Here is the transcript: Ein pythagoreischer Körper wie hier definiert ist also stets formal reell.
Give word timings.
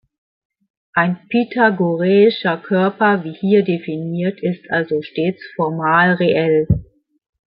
Ein 0.93 1.27
pythagoreischer 1.29 2.57
Körper 2.57 3.23
wie 3.23 3.33
hier 3.35 3.63
definiert 3.63 4.39
ist 4.41 4.67
also 4.71 5.03
stets 5.03 5.43
formal 5.55 6.15
reell. 6.15 6.67